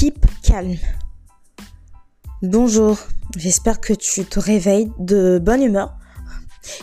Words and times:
keep 0.00 0.24
calm. 0.42 0.76
Bonjour, 2.40 2.98
j'espère 3.36 3.82
que 3.82 3.92
tu 3.92 4.24
te 4.24 4.40
réveilles 4.40 4.90
de 4.98 5.38
bonne 5.38 5.62
humeur. 5.62 5.94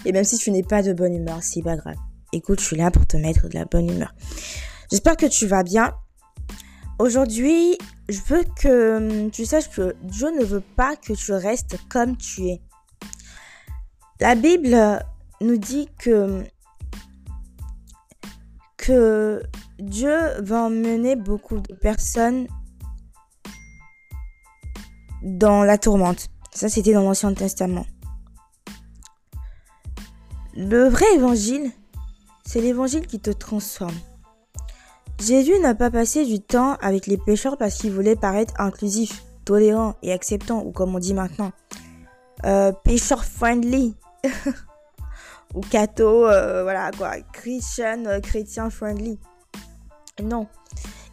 Et 0.06 0.12
même 0.12 0.24
si 0.24 0.38
tu 0.38 0.52
n'es 0.52 0.62
pas 0.62 0.84
de 0.84 0.94
bonne 0.94 1.16
humeur, 1.16 1.40
c'est 1.42 1.64
pas 1.64 1.76
grave. 1.78 1.96
Écoute, 2.32 2.60
je 2.60 2.66
suis 2.66 2.76
là 2.76 2.92
pour 2.92 3.08
te 3.08 3.18
mettre 3.18 3.50
de 3.50 3.56
la 3.56 3.66
bonne 3.66 3.90
humeur. 3.90 4.14
J'espère 4.92 5.18
que 5.18 5.26
tu 5.26 5.48
vas 5.48 5.64
bien. 5.64 5.96
Aujourd'hui, 7.00 7.80
je 8.08 8.20
veux 8.28 8.44
que 8.56 9.30
tu 9.30 9.48
saches 9.48 9.72
que 9.72 9.96
Dieu 10.04 10.30
ne 10.40 10.46
veut 10.46 10.64
pas 10.76 10.96
que 10.96 11.14
tu 11.14 11.32
restes 11.32 11.80
comme 11.90 12.18
tu 12.18 12.50
es. 12.50 12.62
La 14.20 14.36
Bible 14.36 15.04
nous 15.42 15.58
dit 15.58 15.90
que 15.98 16.44
que 18.78 19.42
Dieu 19.80 20.40
va 20.42 20.66
emmener 20.66 21.16
beaucoup 21.16 21.60
de 21.60 21.74
personnes 21.74 22.48
dans 25.28 25.64
la 25.64 25.78
tourmente. 25.78 26.30
Ça, 26.54 26.70
c'était 26.70 26.94
dans 26.94 27.04
l'Ancien 27.04 27.34
Testament. 27.34 27.86
Le 30.56 30.88
vrai 30.88 31.06
évangile, 31.14 31.72
c'est 32.46 32.62
l'évangile 32.62 33.06
qui 33.06 33.20
te 33.20 33.30
transforme. 33.30 33.94
Jésus 35.20 35.60
n'a 35.60 35.76
pas 35.76 35.92
passé 35.92 36.26
du 36.26 36.40
temps 36.40 36.76
avec 36.82 37.08
les 37.08 37.18
pécheurs 37.18 37.58
parce 37.58 37.76
qu'il 37.76 37.92
voulait 37.92 38.16
paraître 38.16 38.54
inclusif, 38.60 39.24
tolérant 39.46 39.96
et 40.02 40.12
acceptant, 40.12 40.64
ou 40.64 40.72
comme 40.72 40.96
on 40.96 41.00
dit 41.00 41.14
maintenant, 41.14 41.52
euh, 42.46 42.72
pécheur 42.72 43.26
friendly. 43.26 43.96
ou 45.56 45.62
catho, 45.62 46.28
euh, 46.28 46.64
voilà 46.64 46.92
quoi, 46.92 47.20
Christian, 47.34 48.06
euh, 48.06 48.20
chrétien 48.20 48.70
friendly. 48.70 49.20
Non. 50.24 50.48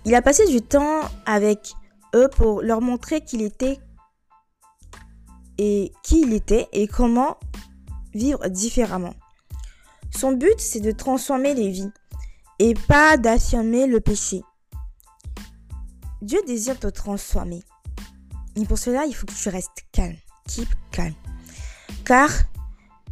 Il 0.04 0.14
a 0.14 0.22
passé 0.22 0.46
du 0.46 0.62
temps 0.62 1.00
avec 1.26 1.74
eux 2.14 2.28
pour 2.28 2.62
leur 2.62 2.80
montrer 2.80 3.22
qu'il 3.22 3.42
était 3.42 3.78
et 5.58 5.92
qui 6.02 6.22
il 6.22 6.32
était 6.32 6.68
et 6.72 6.86
comment 6.86 7.38
vivre 8.12 8.48
différemment. 8.48 9.14
Son 10.10 10.32
but, 10.32 10.58
c'est 10.58 10.80
de 10.80 10.92
transformer 10.92 11.54
les 11.54 11.70
vies 11.70 11.90
et 12.58 12.74
pas 12.74 13.16
d'affirmer 13.16 13.86
le 13.86 14.00
péché. 14.00 14.42
Dieu 16.22 16.40
désire 16.46 16.78
te 16.78 16.86
transformer. 16.86 17.62
Et 18.56 18.64
pour 18.64 18.78
cela, 18.78 19.04
il 19.06 19.14
faut 19.14 19.26
que 19.26 19.34
tu 19.34 19.48
restes 19.48 19.84
calme. 19.92 20.16
Keep 20.48 20.68
calm. 20.90 21.14
Car 22.04 22.30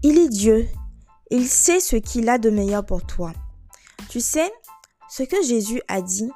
il 0.03 0.19
est 0.19 0.29
Dieu. 0.29 0.69
Il 1.31 1.49
sait 1.49 1.81
ce 1.81 1.97
qu'il 1.97 2.29
a 2.29 2.39
de 2.39 2.51
meilleur 2.51 2.85
pour 2.85 3.05
toi. 3.05 3.33
Tu 4.09 4.21
sais, 4.21 4.53
ce 5.11 5.23
que 5.23 5.43
Jésus 5.43 5.81
a 5.89 6.03
dit, 6.03 6.31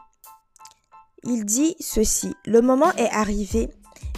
il 1.24 1.44
dit 1.44 1.76
ceci. 1.80 2.34
Le 2.44 2.60
moment 2.60 2.92
est 2.94 3.10
arrivé 3.10 3.68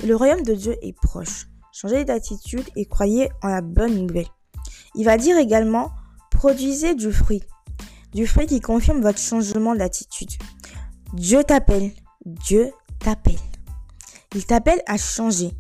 et 0.03 0.07
le 0.07 0.17
royaume 0.17 0.43
de 0.43 0.55
Dieu 0.55 0.77
est 0.83 0.97
proche. 0.97 1.47
Changez 1.81 2.05
d'attitude 2.05 2.69
et 2.75 2.87
croyez 2.87 3.31
en 3.41 3.47
la 3.47 3.61
bonne 3.61 3.95
nouvelle. 3.95 4.27
Il 4.97 5.05
va 5.05 5.17
dire 5.17 5.39
également, 5.39 5.93
produisez 6.29 6.97
du 6.97 7.13
fruit. 7.13 7.45
Du 8.13 8.27
fruit 8.27 8.47
qui 8.47 8.61
confirme 8.61 9.01
votre 9.01 9.21
changement 9.21 9.77
d'attitude. 9.77 10.33
Dieu 11.13 11.45
t'appelle. 11.45 11.93
Dieu 12.25 12.73
t'appelle. 12.99 13.39
Il 14.35 14.45
t'appelle 14.45 14.83
à 14.89 14.97
changer. 14.97 15.53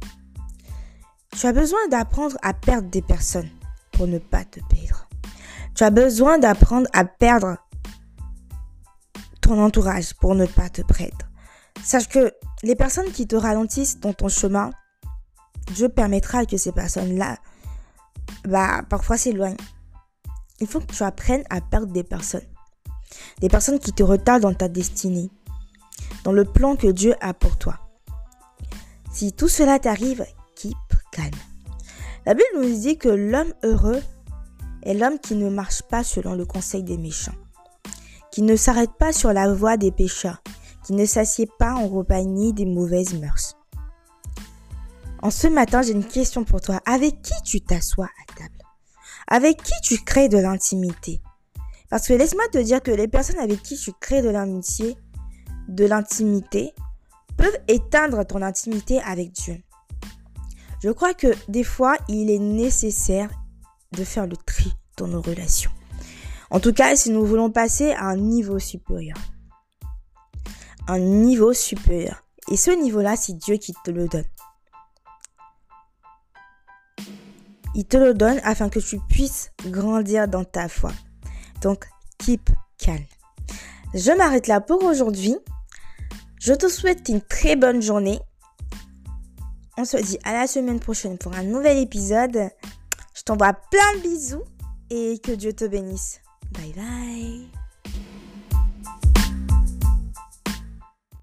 Tu 1.36 1.46
as 1.46 1.52
besoin 1.52 1.86
d'apprendre 1.88 2.36
à 2.42 2.52
perdre 2.52 2.90
des 2.90 3.02
personnes 3.02 3.50
pour 3.92 4.08
ne 4.08 4.18
pas 4.18 4.44
te 4.44 4.58
perdre. 4.68 5.08
Tu 5.76 5.84
as 5.84 5.90
besoin 5.90 6.38
d'apprendre 6.38 6.88
à 6.94 7.04
perdre 7.04 7.58
ton 9.40 9.62
entourage 9.62 10.14
pour 10.14 10.34
ne 10.34 10.46
pas 10.46 10.68
te 10.68 10.82
perdre. 10.82 11.28
Sache 11.84 12.08
que 12.08 12.32
les 12.64 12.74
personnes 12.74 13.12
qui 13.12 13.28
te 13.28 13.36
ralentissent 13.36 14.00
dans 14.00 14.14
ton 14.14 14.26
chemin 14.26 14.72
Dieu 15.70 15.88
permettra 15.88 16.46
que 16.46 16.56
ces 16.56 16.72
personnes-là, 16.72 17.38
bah, 18.44 18.82
parfois 18.88 19.16
s'éloignent. 19.16 19.56
Il 20.60 20.66
faut 20.66 20.80
que 20.80 20.92
tu 20.92 21.02
apprennes 21.02 21.44
à 21.50 21.60
perdre 21.60 21.92
des 21.92 22.04
personnes. 22.04 22.46
Des 23.40 23.48
personnes 23.48 23.78
qui 23.78 23.92
te 23.92 24.02
retardent 24.02 24.42
dans 24.42 24.54
ta 24.54 24.68
destinée, 24.68 25.30
dans 26.24 26.32
le 26.32 26.44
plan 26.44 26.76
que 26.76 26.88
Dieu 26.88 27.14
a 27.20 27.34
pour 27.34 27.56
toi. 27.58 27.78
Si 29.12 29.32
tout 29.32 29.48
cela 29.48 29.78
t'arrive, 29.78 30.24
keep 30.56 30.76
calme. 31.12 31.30
La 32.26 32.34
Bible 32.34 32.60
nous 32.60 32.78
dit 32.78 32.98
que 32.98 33.08
l'homme 33.08 33.52
heureux 33.62 34.00
est 34.82 34.94
l'homme 34.94 35.18
qui 35.18 35.34
ne 35.34 35.48
marche 35.48 35.82
pas 35.82 36.04
selon 36.04 36.34
le 36.34 36.44
conseil 36.44 36.82
des 36.82 36.98
méchants, 36.98 37.34
qui 38.30 38.42
ne 38.42 38.56
s'arrête 38.56 38.92
pas 38.98 39.12
sur 39.12 39.32
la 39.32 39.52
voie 39.52 39.76
des 39.76 39.92
pécheurs, 39.92 40.42
qui 40.84 40.92
ne 40.92 41.06
s'assied 41.06 41.48
pas 41.58 41.74
en 41.74 41.88
compagnie 41.88 42.52
des 42.52 42.66
mauvaises 42.66 43.14
mœurs. 43.14 43.57
En 45.20 45.30
ce 45.30 45.48
matin, 45.48 45.82
j'ai 45.82 45.92
une 45.92 46.06
question 46.06 46.44
pour 46.44 46.60
toi. 46.60 46.80
Avec 46.86 47.22
qui 47.22 47.34
tu 47.44 47.60
t'assois 47.60 48.06
à 48.06 48.34
table? 48.34 48.58
Avec 49.26 49.62
qui 49.62 49.74
tu 49.82 50.02
crées 50.02 50.28
de 50.28 50.38
l'intimité? 50.38 51.20
Parce 51.90 52.06
que 52.06 52.12
laisse-moi 52.12 52.46
te 52.52 52.58
dire 52.58 52.82
que 52.82 52.90
les 52.90 53.08
personnes 53.08 53.38
avec 53.38 53.62
qui 53.62 53.76
tu 53.76 53.92
crées 54.00 54.22
de 54.22 54.28
l'amitié, 54.28 54.96
de 55.68 55.84
l'intimité, 55.86 56.72
peuvent 57.36 57.58
éteindre 57.66 58.24
ton 58.24 58.42
intimité 58.42 59.00
avec 59.00 59.32
Dieu. 59.32 59.62
Je 60.82 60.90
crois 60.90 61.14
que 61.14 61.28
des 61.48 61.64
fois, 61.64 61.96
il 62.08 62.30
est 62.30 62.38
nécessaire 62.38 63.30
de 63.92 64.04
faire 64.04 64.26
le 64.26 64.36
tri 64.36 64.72
dans 64.96 65.08
nos 65.08 65.22
relations. 65.22 65.70
En 66.50 66.60
tout 66.60 66.72
cas, 66.72 66.94
si 66.94 67.10
nous 67.10 67.26
voulons 67.26 67.50
passer 67.50 67.90
à 67.92 68.04
un 68.04 68.16
niveau 68.16 68.58
supérieur. 68.58 69.18
Un 70.86 71.00
niveau 71.00 71.52
supérieur. 71.52 72.24
Et 72.50 72.56
ce 72.56 72.70
niveau-là, 72.70 73.16
c'est 73.16 73.36
Dieu 73.36 73.56
qui 73.56 73.74
te 73.84 73.90
le 73.90 74.08
donne. 74.08 74.24
Il 77.78 77.84
te 77.84 77.96
le 77.96 78.12
donne 78.12 78.40
afin 78.42 78.68
que 78.68 78.80
tu 78.80 78.98
puisses 79.08 79.52
grandir 79.64 80.26
dans 80.26 80.42
ta 80.42 80.68
foi. 80.68 80.90
Donc, 81.62 81.84
keep 82.18 82.50
calm. 82.76 83.04
Je 83.94 84.10
m'arrête 84.10 84.48
là 84.48 84.60
pour 84.60 84.82
aujourd'hui. 84.82 85.36
Je 86.40 86.54
te 86.54 86.66
souhaite 86.66 87.08
une 87.08 87.20
très 87.20 87.54
bonne 87.54 87.80
journée. 87.80 88.18
On 89.76 89.84
se 89.84 89.96
dit 89.96 90.18
à 90.24 90.32
la 90.32 90.48
semaine 90.48 90.80
prochaine 90.80 91.18
pour 91.18 91.36
un 91.36 91.44
nouvel 91.44 91.78
épisode. 91.78 92.50
Je 93.14 93.22
t'envoie 93.22 93.52
plein 93.52 93.94
de 93.98 94.02
bisous 94.02 94.42
et 94.90 95.20
que 95.20 95.30
Dieu 95.30 95.52
te 95.52 95.64
bénisse. 95.64 96.20
Bye 96.50 96.72
bye. 96.72 97.48